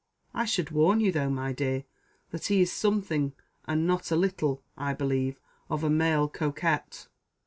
[0.33, 1.83] I should warn you though, my dear,
[2.31, 3.33] that he is something,
[3.65, 5.39] and not a little, I believe,
[5.69, 7.05] of a male coquette.